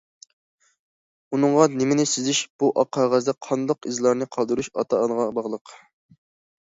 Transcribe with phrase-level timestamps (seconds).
[1.35, 5.77] ئۇنىڭغا نېمىنى سىزىش، بۇ ئاق قەغەزدە قانداق ئىزلارنى قالدۇرۇش ئاتا- ئانىغا باغلىق.